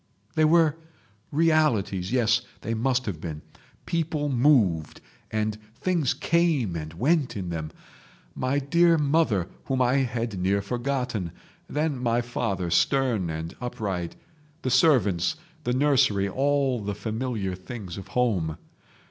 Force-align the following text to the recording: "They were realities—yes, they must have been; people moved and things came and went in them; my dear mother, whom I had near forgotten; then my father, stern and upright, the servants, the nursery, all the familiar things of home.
"They 0.33 0.45
were 0.45 0.77
realities—yes, 1.31 2.41
they 2.61 2.73
must 2.73 3.05
have 3.05 3.21
been; 3.21 3.43
people 3.85 4.29
moved 4.29 4.99
and 5.29 5.59
things 5.75 6.15
came 6.15 6.75
and 6.75 6.91
went 6.95 7.37
in 7.37 7.49
them; 7.49 7.69
my 8.33 8.57
dear 8.57 8.97
mother, 8.97 9.47
whom 9.65 9.79
I 9.79 9.97
had 9.97 10.39
near 10.39 10.59
forgotten; 10.63 11.31
then 11.69 11.99
my 12.01 12.21
father, 12.21 12.71
stern 12.71 13.29
and 13.29 13.55
upright, 13.61 14.15
the 14.63 14.71
servants, 14.71 15.35
the 15.65 15.73
nursery, 15.73 16.27
all 16.27 16.79
the 16.79 16.95
familiar 16.95 17.53
things 17.53 17.95
of 17.99 18.07
home. 18.17 18.57